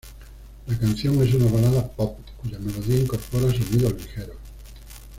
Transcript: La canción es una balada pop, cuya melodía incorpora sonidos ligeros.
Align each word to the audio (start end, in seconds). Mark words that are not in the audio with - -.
La 0.65 0.75
canción 0.79 1.21
es 1.21 1.31
una 1.35 1.51
balada 1.51 1.87
pop, 1.91 2.17
cuya 2.41 2.57
melodía 2.57 3.01
incorpora 3.01 3.51
sonidos 3.53 3.93
ligeros. 3.93 4.37